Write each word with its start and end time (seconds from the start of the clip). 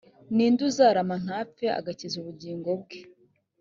ni 0.35 0.45
nde 0.51 0.61
uzarama 0.69 1.15
ntapfe 1.23 1.65
agakiza 1.79 2.15
ubugingo 2.19 2.69
bwe 2.81 2.99